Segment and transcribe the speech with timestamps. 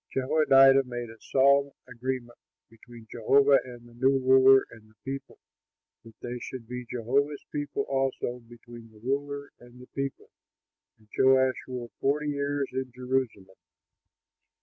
[0.11, 2.39] Jehoiada made a solemn agreement
[2.71, 5.37] between Jehovah and the new ruler and the people,
[6.03, 10.31] that they should be Jehovah's people; also between the ruler and the people,
[10.97, 13.55] and Joash ruled forty years in Jerusalem.